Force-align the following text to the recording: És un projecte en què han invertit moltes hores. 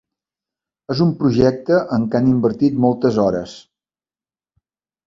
És 0.95 1.03
un 1.05 1.11
projecte 1.19 1.77
en 1.99 2.09
què 2.15 2.23
han 2.23 2.33
invertit 2.33 2.81
moltes 2.87 3.21
hores. 3.27 3.57